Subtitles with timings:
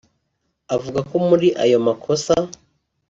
[0.75, 2.33] Avuga ko muri ayo makosa